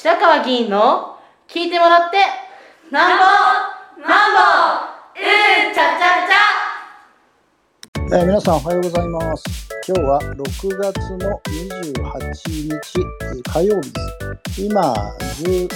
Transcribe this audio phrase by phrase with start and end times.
[0.00, 1.16] 白川議員の
[1.48, 2.18] 聞いてもらって
[2.92, 3.24] なんぼ
[4.00, 4.38] なんぼ
[5.18, 9.68] うんちゃちゃちゃ、えー、皆さんおはようございます。
[9.88, 11.40] 今日は6月の
[11.82, 12.38] 28
[12.68, 12.78] 日
[13.50, 14.00] 火曜日で
[14.54, 14.62] す。
[14.62, 14.94] 今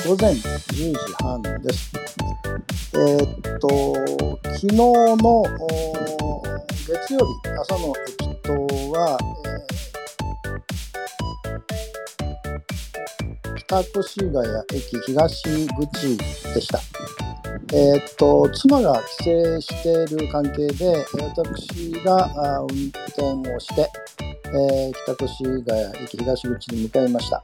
[0.06, 1.93] 午前10時半です。
[2.95, 3.68] えー、っと
[4.52, 5.43] 昨日の
[6.86, 9.18] 月曜日朝の駅頭は、
[9.66, 9.71] 北
[13.80, 15.43] 越谷駅東
[15.75, 16.16] 口
[16.55, 16.80] でした。
[17.74, 23.88] えー、っと妻が帰省している関係で私が運転をして、
[24.20, 27.43] えー、北越谷駅東口に向かいました、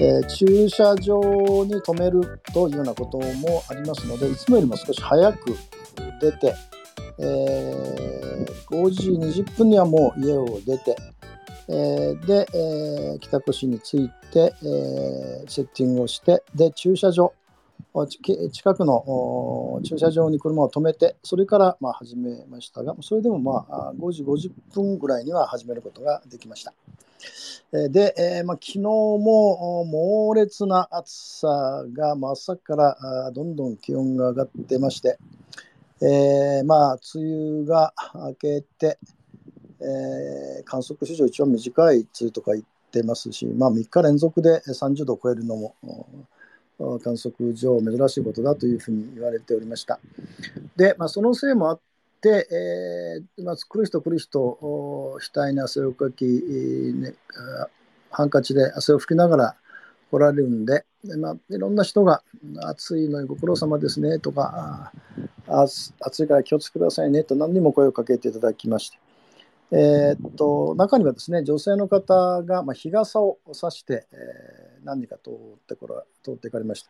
[0.00, 1.20] えー、駐車場
[1.64, 5.56] に止めるというようなこともありますのでいつもよりも少し早く
[6.20, 6.54] 出て、
[7.18, 9.10] え5時
[9.42, 10.96] 20分にはもう家を出て、
[11.72, 17.32] え、で、えー、北越に着いて、え、セッティングをしてで駐車場
[18.52, 26.72] 近くの駐車場に車を止めてそれからま始めましたがそれでもまあ5時50分ぐらいには始めることができました。
[27.72, 31.10] で、えーまあ、昨日も猛烈な暑
[31.40, 35.18] さが、まあ、朝からどんどん気温が上がってまして、
[36.02, 38.98] えー、まあ梅雨が明けて、
[39.82, 45.74] えー、観測史上一番短い梅雨とか言ってますし、まあ、3日連続で30度を超えるのも
[47.02, 49.98] 観測上珍しいことだというふうに言われておりました。
[50.76, 51.80] で、まあ、そのせいもあっ
[52.20, 57.14] て、えーまあ、来る人来る人額に汗をかき、ね、
[58.10, 59.56] ハンカチで汗を拭きながら
[60.10, 60.84] 来られるんで、
[61.18, 62.22] まあ、いろんな人が
[62.62, 64.92] 暑いのにご苦労様ですねとか
[65.46, 68.98] 暑いから気をつけくださいねと何にも声をかけていただきまして、
[69.72, 75.32] えー、っと中にはですね女性の方が、まあ、日傘を差して、えー、何人か通っ
[75.68, 76.84] てこら通っていかれまし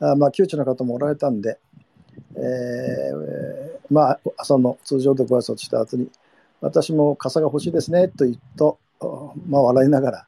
[0.00, 0.12] た。
[0.12, 1.58] あ、まあ、窮地の方もおられたんで、
[2.34, 6.10] えー、まあ、朝の通常でご挨拶した後に
[6.60, 8.78] 私も傘が欲しいですねと言うと、
[9.48, 10.26] まあ、笑いながら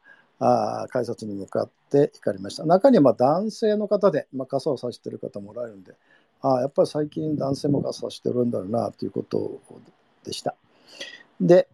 [0.82, 2.64] あ改札に向かって行かれました。
[2.64, 5.92] 中にはまあ男性の方で、まあ、傘を差している方もおられるんで
[6.40, 9.60] あやっぱり最近男性も傘差してるんだろうなということ
[10.24, 10.54] でした。
[11.40, 11.68] で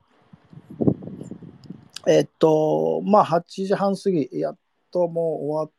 [2.07, 4.57] えっと、まあ、8時半過ぎ、やっ
[4.93, 5.71] ともう終わっ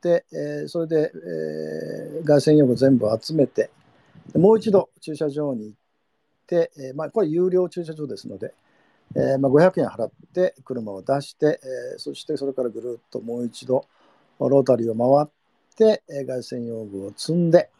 [0.00, 3.70] て、えー、それで、えー、外線用具全部集めて、
[4.34, 5.78] もう一度駐車場に行っ
[6.46, 8.54] て、えー、まあ、これ有料駐車場ですので、
[9.16, 13.84] えーまあ、500円払って車を出して、えー、そしてそれからぐるっともう一度
[14.38, 15.30] ロータリーを回っ
[15.76, 17.70] て、えー、外線用具を積んで、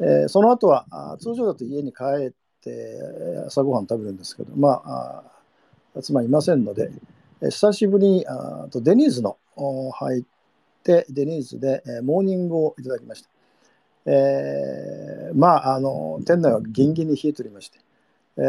[0.00, 2.32] え、その後はあ通常だと家に帰っ
[2.62, 2.98] て
[3.46, 5.39] 朝ごはん食べるんですけど、まあ、
[6.02, 6.90] 妻いませんので、
[7.42, 9.36] 久しぶりにあとデニーズの
[9.92, 10.22] 入っ
[10.82, 13.30] て、デニーズでモーニングをいただきました。
[14.06, 17.78] えー、まあ、あの、店内はギンギンに冷えておりまして、
[18.38, 18.40] え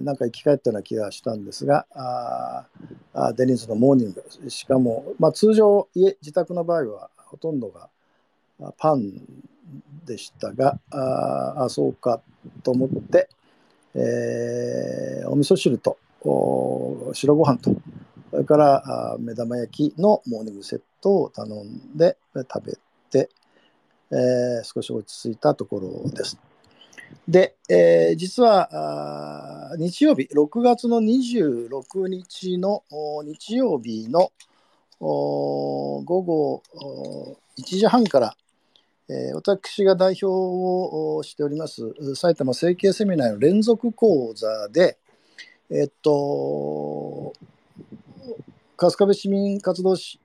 [0.00, 2.66] ー、なんか生き返ったような気がしたんですが、あ
[3.12, 7.88] あデニーズのモーニング、しかも、まあ、通常家、自宅の場合はほとんどが
[8.78, 9.12] パン
[10.06, 12.20] でしたが、ああ、そうか
[12.62, 13.28] と思って、
[13.94, 17.74] えー、お味噌汁と白ご飯と、
[18.30, 22.78] それから目玉焼きのモーニングセットを頼んで食べ
[23.10, 23.28] て、
[24.10, 26.38] えー、少し落ち着いたところです。
[27.28, 32.82] で、えー、実は日曜日、6月の26日の
[33.24, 34.32] 日曜日の
[35.00, 36.62] 午後
[37.58, 38.36] 1時半から、
[39.08, 41.82] えー、私が代表をしております
[42.14, 44.98] 埼玉整形セミナーの連続講座で、
[45.74, 47.32] えっと、
[48.76, 50.18] 春日部市民活動セ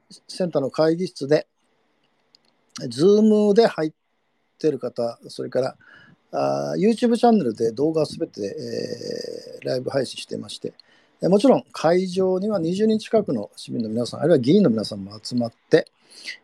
[0.43, 1.47] ンターの会議室で、
[2.89, 3.91] ズームで入っ
[4.59, 5.75] てる方、それから
[6.33, 8.41] あ YouTube チャンネルで動画すべて、
[9.61, 10.73] えー、ライブ配信してまして、
[11.21, 15.89] もちろん会場には20人近くの市民の皆さん、あるいは議員の皆さんも集まって、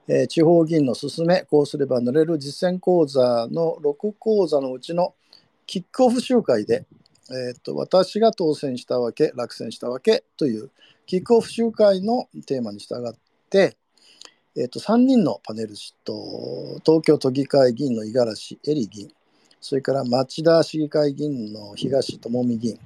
[0.07, 5.13] えー、地方議員の進め、こうすれば乗れる実践講座の6講座のうちの
[5.65, 6.85] キックオフ集会で、
[7.29, 10.71] えーと、私が当選したわけ、落選したわけという
[11.05, 13.13] キックオフ集会のテーマに従っ
[13.49, 13.77] て、
[14.55, 19.11] えーと、3人のパネルシト、東京都議会議員の五十嵐恵里議員、
[19.61, 22.79] それから町田市議会議員の東智美議員、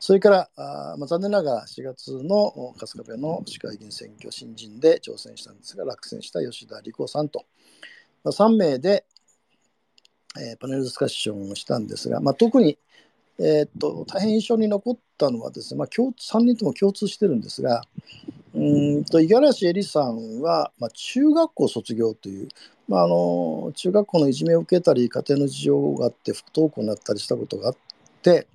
[0.00, 7.44] それからあ、まあ、残念ながら4月の春日部の市会議員選挙新人で挑戦したんですが、落選した吉田理子さんと、
[8.24, 9.04] まあ、3名で、
[10.40, 12.78] えー、パネルディスカッションをしたんですが、まあ、特に
[13.38, 17.82] えー、っと大変印象に残ったのはですね、まあ、共3人とも共通してるんですが
[18.54, 18.58] う
[19.00, 22.48] んと五十嵐恵里さんは、まあ、中学校卒業という、
[22.88, 27.76] まあ、あの中学校のいじめを受けたり家庭の事情があって不登校になったりしたことがあっ
[28.22, 28.46] て、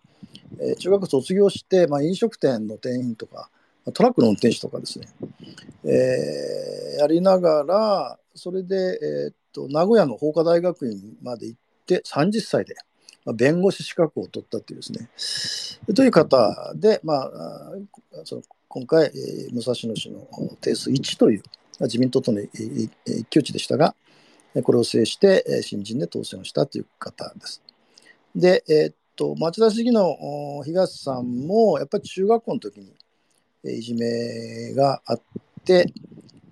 [0.59, 3.49] えー、中学校卒業して、まあ、飲食店の店員とか
[3.93, 5.07] トラックの運転手とかですね、
[5.85, 12.75] えー、やりながらそれで、えー、っと名古屋の法科大学院まで行って30歳で。
[13.33, 17.31] 弁護士資格を取ったっていうですね、という方で、まあ、
[18.23, 20.27] その今回、え、武蔵野市の
[20.61, 21.43] 定数1という
[21.81, 22.89] 自民党との一
[23.29, 23.95] 騎打ちでしたが、
[24.63, 27.61] これを制して、新人で当選をしたという方です。
[28.35, 30.15] で、えー、っと、町田市議の
[30.65, 32.93] 東さんも、やっぱり中学校の時に
[33.63, 35.21] いじめがあっ
[35.63, 35.91] て、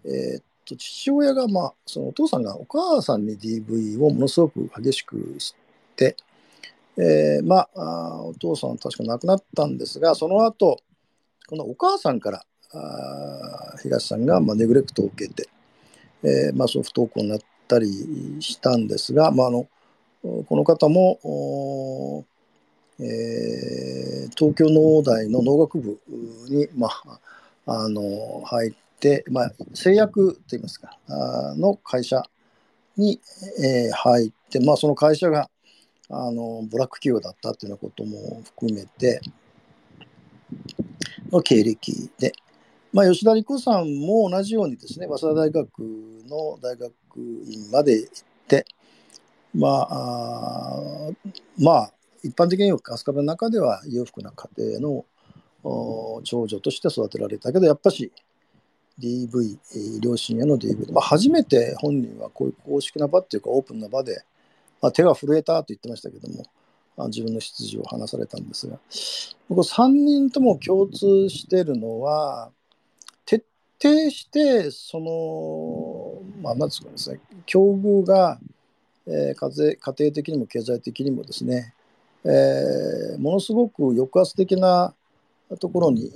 [0.03, 5.55] えー、っと父親が、まあ、そのお父さんがお母さんに DV をものすごく激しくし
[5.95, 6.15] て、
[6.97, 10.79] えー、まあお父さんは確か亡くなったんですがその後
[11.47, 15.47] このお母さんからあ東さんが、まあ、ネグレクトを受けて、
[16.23, 17.87] えーまあ、その不登校になったり
[18.39, 19.67] したんですが、まあ、あの
[20.23, 22.25] この方も、
[22.99, 25.99] えー、東京農大の農学部
[26.49, 27.19] に、まあ、
[27.67, 32.23] あの入って、まあ、製薬といいますかあの会社
[32.97, 33.19] に、
[33.63, 35.49] えー、入って、まあ、その会社が
[36.09, 39.21] あのブラック企業だったというようなことも含めて
[41.31, 42.33] の経歴で、
[42.93, 45.79] まあ、吉田理子さんも同じようにですね早稲田大学
[46.27, 48.65] の大学院まで行って
[49.53, 51.09] まあ
[51.59, 51.93] まあ
[52.23, 55.05] 一般的に春日部の中では裕福な家庭の
[56.23, 58.11] 長女として育てられたけどやっぱし
[58.99, 64.23] DV 両親への DV、まあ、初めて本人はこういう公式な場っていうかオープンな場で
[64.81, 66.45] まあ、手が震えたと言ってましたけども、
[66.97, 68.79] あ自分の出自を話されたんですが、
[69.49, 72.51] 僕3人とも共通してるのは、
[73.25, 73.45] 徹
[73.81, 78.39] 底して、その、まあ、なんですかですね、境遇が、
[79.07, 81.73] えー、家庭家庭的にも経済的にもですね、
[82.23, 84.95] えー、ものすごく抑圧的な
[85.59, 86.09] ところに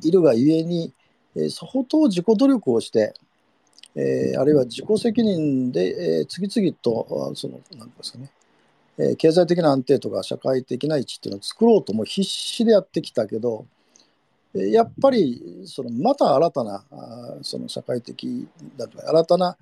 [0.00, 0.92] いるがゆえに、
[1.36, 3.14] えー、相当自己努力をして、
[3.96, 8.30] えー、あるいは自己責任で、えー、次々とそのなんですかね、
[8.98, 13.66] えー、経済的な安定とか社会的な位置っていうのを作ろうとも必死でやってきたけど、
[14.54, 18.46] え、やっぱりそのまた新たなあその社会的
[18.76, 19.56] だとか新たな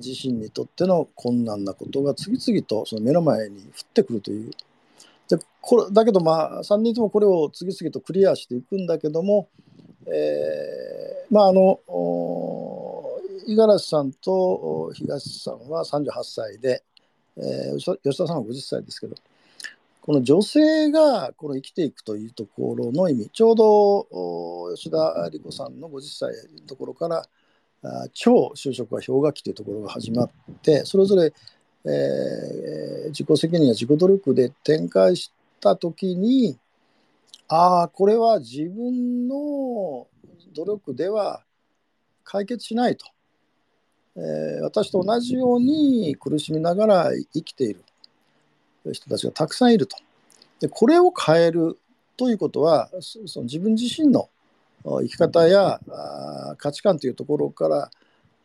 [0.00, 4.50] 自身にとっての困難なことが次々とその目の前に降ってくるという。
[5.28, 9.48] でこれだけどまあ3人ともこれを次々とクリアしていくんだけども、
[10.06, 11.78] えー、まああの
[13.46, 16.82] 五十嵐さんと東さんは38歳で、
[17.36, 19.14] えー、吉田さんは50歳ですけど、
[20.02, 27.26] この女性がこの生きていくというところの意味、ちょうど吉田理子さんの50歳のところから、
[28.12, 30.30] 超就職は氷河期というところが始まっ
[30.62, 31.32] て、それぞれ、
[31.84, 36.58] えー、自己責任や自己努力で展開したときに、
[37.48, 40.06] ああ、これは自分の
[40.54, 41.42] 努力では
[42.24, 43.06] 解決しないと。
[44.20, 47.82] え、私と同じように苦しみながら生きている
[48.92, 49.96] 人たちがたくさんいると。
[50.60, 51.78] でこれを変える
[52.16, 54.28] ということはその自分自身の
[54.84, 55.80] 生き方や
[56.58, 57.90] 価値観というところか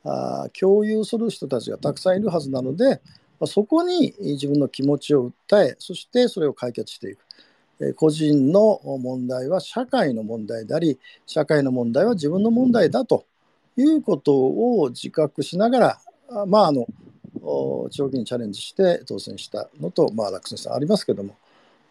[0.03, 3.01] ら共有する人たちがたくさんいるはずなので
[3.45, 13.25] そこに自分の気持ちを訴えそしてそれを解決していく個人の問題は社会の問題であり社会の問題は自分の問題だと
[13.77, 16.87] いうことを自覚しながら、まあ、あの
[17.91, 21.35] 長期にチャレンジして当選したのと、まあ、落選したありますけども、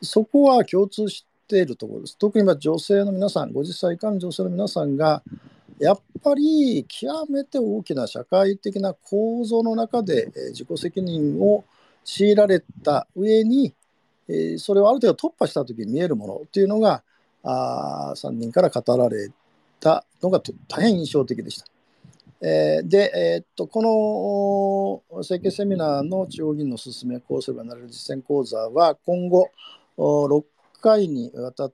[0.03, 2.19] そこは共通しているところです。
[2.19, 5.23] 特に女性の皆さん、50歳以下の女性の皆さんが、
[5.79, 11.65] やっぱり極めて大きな社会的な構造の中で自己責任を
[12.05, 13.75] 強いられた上に、
[14.59, 17.03] それをある程度突破した時に見えるものというのが、
[17.43, 19.31] あ3人から語られ
[19.81, 21.74] たのが大変印象的でした。
[22.47, 29.51] えー、で、えー、っとこの整形セミナーの地方議員の勧めこうすればなれる実践講座は今後
[29.97, 30.45] 6
[30.83, 31.73] 回にわたっ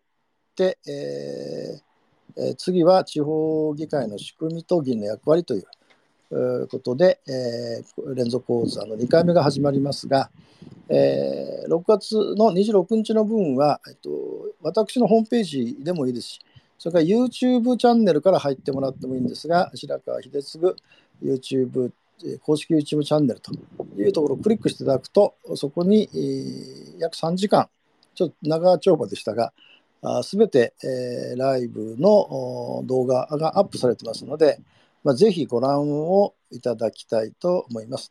[0.54, 10.30] て、えー、次は地方議会の仕組みと議員の役割ということで、えー、連続講座の2回目が始まりますが、
[10.88, 14.10] えー、6月の26日の分は、えっと、
[14.62, 16.40] 私のホームページでもいいですし、
[16.80, 20.64] それから YouTube チャンネルから入ってもらってもいいんですが、白川秀次
[21.22, 21.92] YouTube
[22.40, 23.52] 公式 YouTube チャンネルと
[23.98, 26.08] いうところをクリックしていただくと、そこに
[26.98, 27.68] 約3時間、
[28.14, 29.52] ちょっと長丁場でしたが、
[30.22, 34.58] すべて、えー、ライブの動画がアップされてますので、
[35.04, 38.10] まあ、ぜひご覧をいただきたいと思います。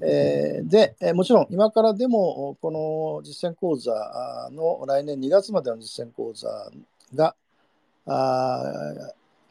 [0.00, 3.92] えー、で、もちろん今からでもこの実践講座
[4.52, 6.70] の来年2月までの実践講座
[7.16, 7.34] が
[8.06, 8.62] あ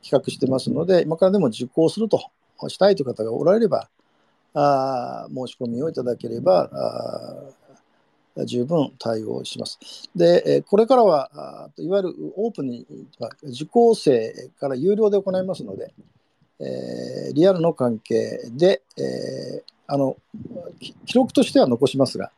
[0.01, 2.31] 企画してますので、今からでも受講すると
[2.67, 3.89] したいという方がおられれば、
[4.53, 6.69] あ申し込みをいただければ
[8.45, 9.79] 十分対応します。
[10.15, 12.85] で、これからは、いわゆるオープンに、
[13.43, 15.93] 受講生から有料で行いますので、
[16.59, 20.17] えー、リアルの関係で、えー、あの
[21.05, 22.31] 記録としては残しますが、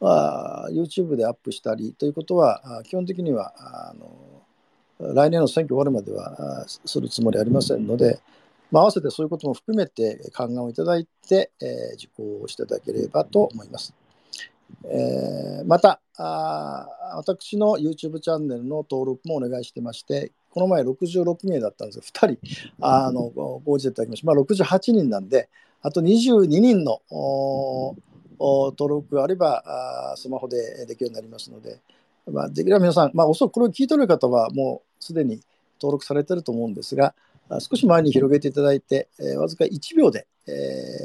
[0.00, 3.54] まあ、YouTube でアップしたりということは、基本的には
[3.90, 4.39] あの
[5.00, 8.20] 来年の選挙終わるまではするつもりありませんので、
[8.70, 12.08] まあ、合わせてそういうことも含めて勘案をいただいて、えー、受
[12.40, 13.94] 講していただければと思います。
[14.84, 24.26] えー、またあ、私の YouTube チャンネルの登録もお願いしてまして、この前66名だったんですが、2人あのご応じていただきました。
[24.26, 25.48] まあ、68人なんで、
[25.82, 27.00] あと22人の
[28.38, 31.80] 登録があればあ、スマホでできるようになりますので、
[32.26, 35.40] まあ、できれば皆さん、まあ、おそらくこれを聞いておる方は、もうすでに
[35.80, 37.14] 登録されていると思うんですが、
[37.58, 40.52] 少し前に広げていただいて、えー、わずか1秒で、え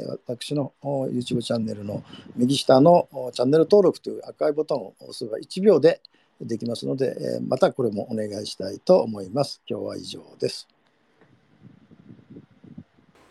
[0.06, 2.04] ー、私の YouTube チャンネルの
[2.36, 6.00] 右下のチャンネル登録という赤いボタンを押せば1秒で
[6.40, 9.60] できますので、えー、またこれもお願いしたいと思います。
[9.68, 10.68] 今日は以上です。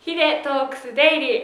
[0.00, 1.40] ヒデトークスデイリー、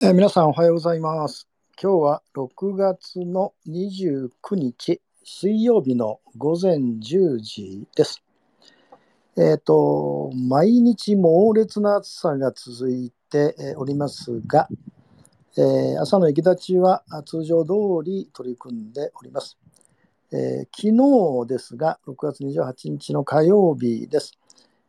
[0.00, 1.48] えー、皆さんおはようございます。
[1.80, 5.00] 今日は6月の29日
[5.30, 8.22] 水曜日の午前10時です。
[9.36, 14.68] えっ、ー、と、毎日猛烈な暑さが続いておりますが、
[15.58, 19.58] えー、朝の行き立ちは通常通り取り組んでおります。
[20.32, 24.32] えー、昨日ですが、6月28日の火曜日です。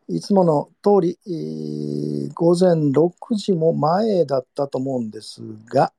[0.08, 5.92] いつもの通り、えー、午前6時も前だったと思うんですが、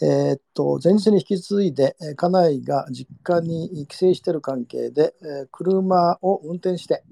[0.00, 7.02] え、っと前日に引き継いで、家内が実家に帰省している関係で、え車を運転して、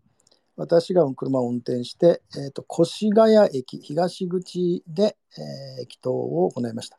[0.56, 6.98] 私が車を運転して、えーと、越谷駅東口で、えー、駅頭を行いました。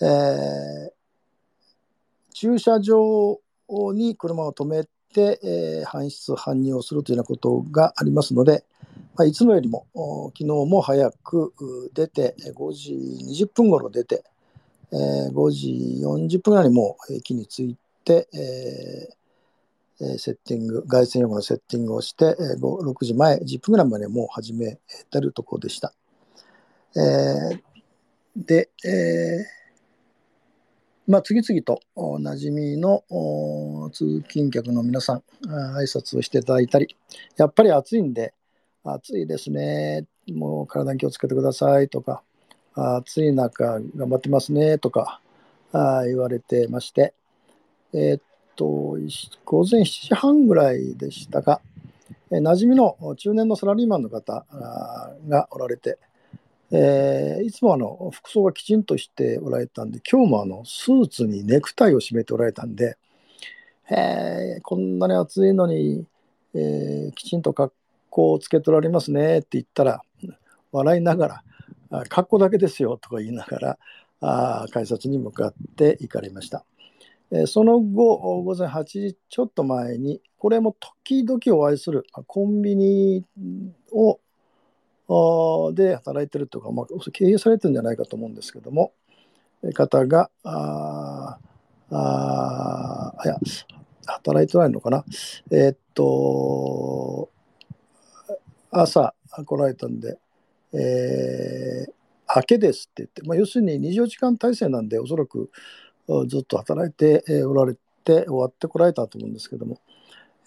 [0.00, 0.90] えー、
[2.32, 3.40] 駐車場
[3.92, 8.64] に車を止めて、えー、搬出、搬入をするというようなことがありますので、
[9.14, 9.86] まあ、いつもよりも
[10.34, 11.52] 昨日も早く
[11.92, 12.94] 出て、5時
[13.44, 14.24] 20分ごろ出て、
[14.92, 19.18] えー、5時40分ぐらいにもう駅に着いて、えー
[20.16, 24.78] セッティング、外線用語のセッティングをして、え6時前、10分ぐらいまでもう始め
[25.10, 25.92] てるところでした。
[26.96, 27.60] えー、
[28.36, 33.02] で、えー、まあ、次々とおなじみの
[33.92, 36.96] 通勤客の皆さん、挨拶をしていただいたり、
[37.36, 38.34] やっぱり暑いんで、
[38.84, 42.22] 暑いですね、もう体に気をつけてくださいとか、
[42.96, 45.20] 暑い中頑張ってますねとか
[45.72, 47.12] あ言われてまして、
[47.92, 48.20] えー、
[48.58, 48.98] と、
[49.44, 51.60] 午前7時半ぐらいでしたが、
[52.30, 54.44] え馴染みの中年のサラリーマンの方
[55.28, 55.98] がおられて、
[56.70, 62.98] えー、いつもあの服装がきちんとしておられたんで、今日もあのスーツにネクタイを締めておられたんで、
[63.90, 66.04] えー、こんなに暑いのに、
[66.54, 67.72] えー、きちんと格
[68.10, 70.02] 好をつけておられますねって言ったら、
[70.72, 71.42] 笑いながら、
[72.08, 73.78] 格好だけですよとか言いながら、
[74.20, 76.64] あ改札に向かって行かれました。
[77.30, 83.24] えその後、午前8時ちょっと前に、これも時々お会いするコンビニ
[83.92, 84.18] を
[85.74, 88.92] で働いてるとか、まあ、経営されてるんじゃないかと思うんですけども、
[89.74, 91.38] 方が、あ
[91.90, 93.38] あいや、
[94.06, 95.04] 働いてないのかな。
[95.50, 97.30] えー、っと、
[98.70, 99.14] 朝
[99.46, 100.18] 来られたんで、
[100.72, 101.92] えー、
[102.36, 105.50] 明けですって言って、まあ、要するに24時間体制なんで、おそらく
[106.26, 109.80] ずっと働いておられて終わってこられたと思うんですけども、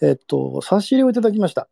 [0.00, 1.68] えっと、差し入れをいただきました。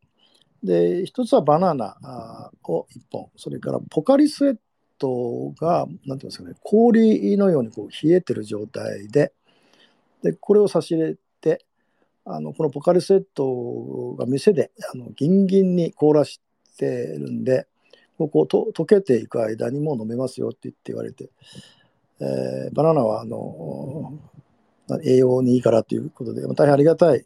[0.63, 4.57] で、一つはバナナを1本、それからポカリスエッ
[4.99, 9.33] トが、なんていうんですかね、氷のようにこう冷えてる状態で、
[10.23, 11.65] で、これを差し入れて、
[12.25, 16.41] あのこのポカリスエットが店であのギンギンに凍らし
[16.79, 16.87] て
[17.19, 17.67] るんで、
[18.21, 21.31] ここと溶けていく間にもう飲めますよって言って言われて、
[22.21, 24.13] えー、バナナはあの
[25.03, 27.25] 栄養にいいからということで、大変ありがたい、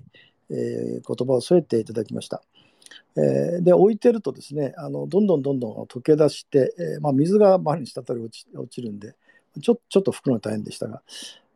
[0.51, 2.45] えー、言葉を添えていただきました。
[3.17, 9.17] えー、で置いてるとですねあのどんどんどんどん溶け出して、えーまあ、水が周りに滴り落ち落ちるんで
[9.61, 11.03] ちょちょっと拭くの大変でしたが、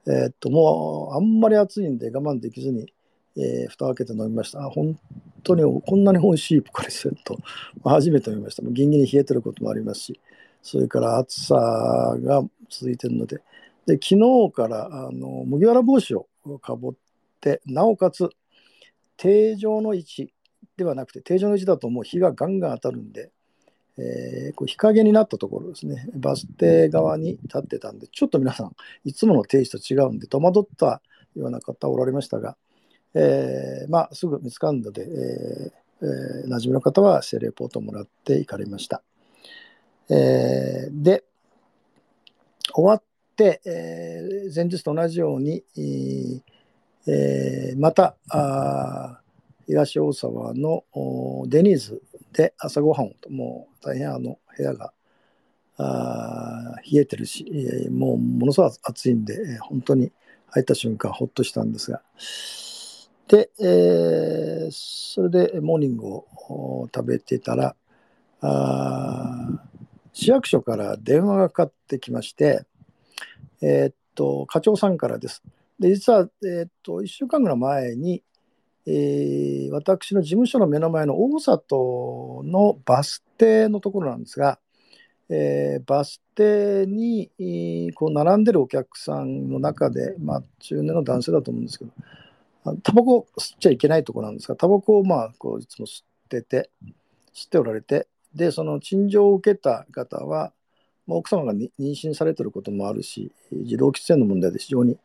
[0.06, 2.92] えー、っともうあんまり暑いんで我慢できずに、
[3.36, 4.60] えー蓋開けて飲みました。
[4.60, 4.98] あ本
[5.42, 7.38] 当にこんなに美味しいポカリスエット、
[7.84, 8.62] 初めて飲みました。
[8.62, 10.20] もうギンギンに冷えてることもありますし、
[10.62, 13.40] それから暑さが続いてるので、
[13.86, 16.26] で昨日からあの麦わら帽子を
[16.60, 16.92] かぶっ
[17.40, 18.28] て、なおかつ
[19.16, 20.32] 定常の位置
[20.76, 23.30] ではなくて、定常の位置だともう日がガンガン当たるんで、
[23.98, 28.72] えーこう日陰になったところですね、バス停側に立ってたんで、ちょっと皆さん、
[29.04, 31.02] いつもの定位置と違うんで、戸惑った
[31.34, 32.56] ような方おられましたが、
[33.14, 39.02] えーまあ、すぐ見つかるので、えーえー馴染みの方はセレポートもらって行かれました。
[40.10, 41.24] えーで、
[42.72, 43.02] 終わっ
[43.36, 45.64] て、えー前日と同じように、
[47.06, 49.20] えーまたあ
[49.66, 50.84] 東大沢の
[51.46, 54.92] デニーズで朝ごはんをと、もう大変あの部屋が
[55.76, 57.44] あ冷えてるし、
[57.86, 60.12] えもうものすごい暑いんで、えー本当に
[60.50, 62.02] 入った瞬間ほっとしたんですが、
[63.28, 67.74] で、えーそれでモーニングを食べてたら、
[68.42, 69.62] あ
[70.12, 72.64] 市役所から電話がかかってきまして、
[73.62, 75.42] えーっと、課長さんからです。
[75.80, 78.22] で、実は、えーっと、1週間ぐらい前に、
[78.86, 84.58] えー私の事務所の目の前の大里のバス停のところなんですが、
[85.30, 87.30] えーバス停に、
[87.94, 91.92] こう並んでるお客さんの中で、まあ、中年の男性だと思うんですけど、
[92.82, 96.70] タバコ吸っちゃいけないところなんですが、タバコをまあこういつも吸ってて、
[97.34, 100.52] 吸っておられて、で、その陳情を受けた方は、
[101.06, 104.98] まあ奥様がに妊娠されてることもあるし、児童喫煙の問題で非常に、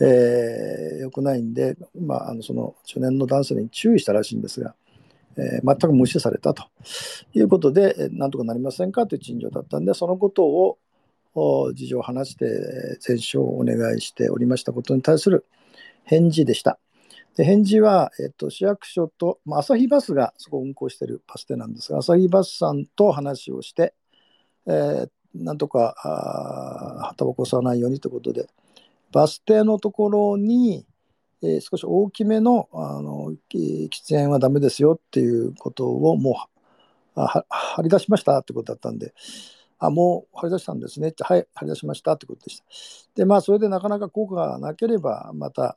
[0.00, 4.74] えー良くないんで、まあ、あのその中年の男性に注意したらしいんですが、
[5.36, 6.64] えー全く無視されたと
[7.34, 10.78] いうことで、えーなんとかなりませんかという陳情だったんで、そのことを
[11.34, 15.44] お事情を話して、えー前書をお願いしておりましたことに対する
[16.04, 16.78] 返事でした。
[17.36, 23.94] で返事は、えっと、市役所と、まあ、朝日バスがそこを運行しているバス停なんですが、朝日バスさんと話をして、
[24.66, 28.48] えーなんとかあータバコ吸わないようにということで、
[29.12, 30.86] バス停のところに、
[31.42, 36.34] えー少し大きめのあの喫煙はダメですよっていうことをもう
[37.20, 39.12] あは張り出しましたってことだったんで、
[39.78, 42.64] あ、もう張り出したんですねって、はい、張り出しましたってことでした。
[43.16, 45.76] で、まあ、それでなかなか効果がなければ、また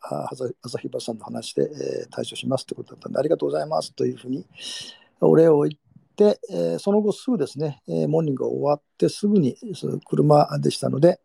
[0.61, 4.45] 朝日バスさんの話で、えー対処しますってことだったんで、ありがとうございますというふうに
[5.21, 11.19] お礼を言って、えーその後すぐですね、えーモーニングが終わってすぐにその車でしたので、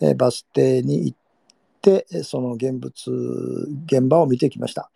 [0.00, 1.18] えバス停に行っ
[1.82, 2.92] て、その現物、
[3.86, 4.90] 現場を見てきました。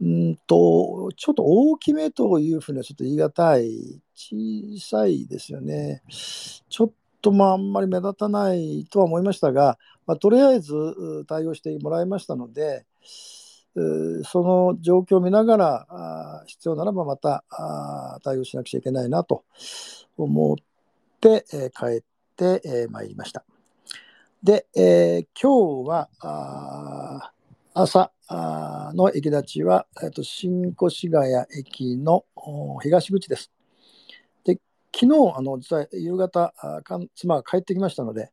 [0.00, 6.02] うんと、ちょっと大きめというふうにはちょっと言い難い、小さいですよね。
[6.08, 10.74] ちょっとまああんまり目立たないとは思いましたが、まあ、とりあえず
[11.28, 12.86] 対応してもらいましたので、
[14.24, 17.44] その状況を見ながら、必要ならばまた
[18.24, 19.44] 対応しなくちゃいけないなと
[20.16, 20.56] 思っ
[21.20, 22.02] て、え帰っ
[22.36, 23.44] て、えー参りました。
[24.42, 27.32] で、えー今日は
[27.74, 28.10] 朝
[28.94, 32.24] の駅立ちは、えー、と新越谷駅の
[32.82, 33.50] 東口です。
[34.44, 34.60] で
[34.94, 38.30] 昨日あの実は夕方あかん妻が帰ってきましたので、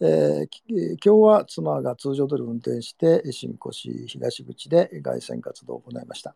[0.00, 6.34] えー今日は妻が通常通り運転して新越東口で凱旋活動を行いました。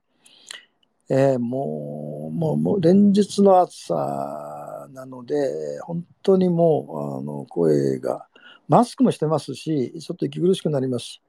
[1.08, 8.26] えーもうもうもう連日の暑さなので本当にもうあの声が
[8.68, 11.22] マスクもしてますしちょっと息苦しくなりますし、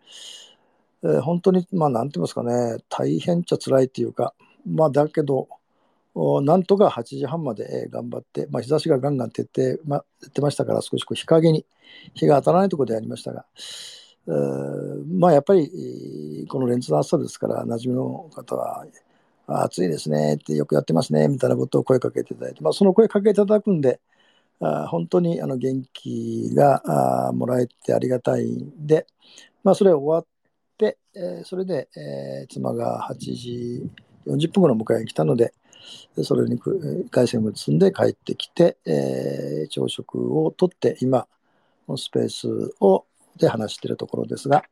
[1.04, 4.34] えー本当にまあ何て言いますかね大変っちゃ辛いっていうか
[4.66, 5.48] まあだけど
[6.16, 11.66] なんとか8時半まで頑張って、まあ、日差しがガンガン照って,、まあ、照ってましたから少しこう日陰に
[12.14, 13.46] 日が当たらないところでやりましたが、
[14.28, 18.86] えーまあやっぱりこの連日の暑さですから馴染みの方は
[19.48, 24.00] 暑いですねってよくやってますねみたいなことを声かけていただいて、まあ、その声かけていただくんで
[24.60, 29.06] あ本当にあの元気があもらえてありがたいんで、
[29.64, 30.33] まあ、それ終わって、
[31.16, 33.84] えーそれで、えー妻が8時
[34.26, 35.54] 40分頃迎えに来たので
[36.24, 41.28] それにくえー凱旋を積んで帰ってきて、えー朝食をとって今
[41.86, 43.06] このスペースを
[43.38, 44.64] で話しているところですが、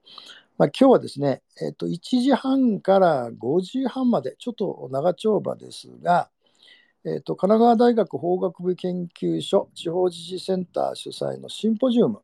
[0.58, 6.30] まあ、今日はですね、えっと1時半から5時半までちょっと長丁場ですが、
[7.04, 12.22] えっと神奈川大学法学部研究所地方自治センター主催のシンポジウム、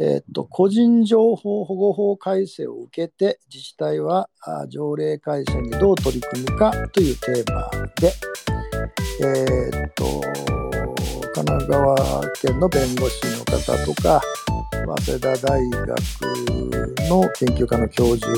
[0.00, 7.68] えっと個人情報保護法改正を受けて自治体はあ条例改正にどう取り組むかというテーマ
[8.00, 8.12] で、
[9.24, 10.22] えっと
[11.34, 11.96] 神奈川
[12.40, 14.22] 県の弁護士の方とか
[14.86, 15.88] 早稲田大学
[17.08, 18.32] の研究家の教授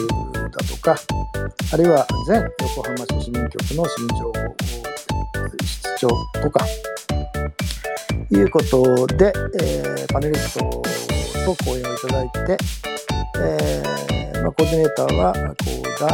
[0.51, 0.96] だとか
[1.73, 4.33] あるいは全横浜市市民局の市民情報
[5.62, 6.09] 室長
[6.40, 6.66] とか
[8.33, 11.10] いうことで、えーパネリスト
[11.44, 12.59] と講演をいただいて、
[13.38, 16.09] えーまあ、コーディネーターは幸田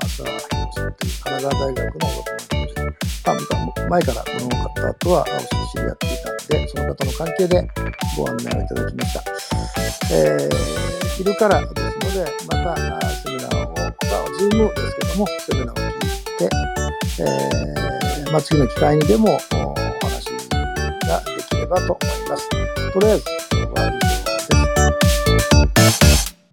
[0.00, 5.26] 正宏さんという神奈川大学の学問教授まあ、前からこの方とは
[5.72, 7.68] 知り合っていたんで、その方の関係で
[8.16, 9.22] ご案内をいただきました。
[10.12, 13.94] えー昼からですので、またセミナーを、まあ、
[14.38, 16.50] ズームですけども、セミナーを聞いて、
[17.20, 20.30] えーまあ、次の機会にでもおお話
[21.06, 22.48] ができればと思います。
[22.92, 24.31] とりあえず、今日は
[25.64, 26.21] Thank you.